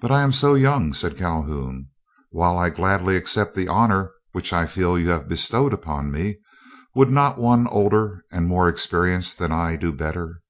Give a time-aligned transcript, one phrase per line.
[0.00, 1.88] "But I am so young," said Calhoun;
[2.32, 6.36] "while I gladly accept the honor which I feel you have bestowed upon me,
[6.94, 10.42] would not one older and more experienced than I do better?"